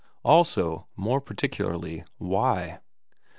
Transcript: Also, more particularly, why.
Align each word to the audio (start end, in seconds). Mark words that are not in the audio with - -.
Also, 0.23 0.87
more 0.97 1.21
particularly, 1.21 2.03
why. 2.17 2.79